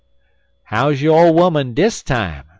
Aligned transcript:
"'How's 0.63 1.03
yo' 1.03 1.13
ole 1.13 1.39
'oman 1.39 1.75
dis 1.75 2.01
time?' 2.01 2.45